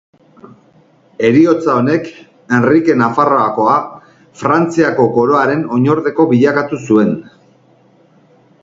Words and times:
Heriotza 1.27 1.75
honek 1.81 2.09
Henrike 2.57 2.95
Nafarroakoa 3.03 3.77
Frantziako 4.41 5.07
koroaren 5.19 5.63
oinordeko 5.79 6.31
bilakatu 6.35 6.83
zuen. 6.91 7.15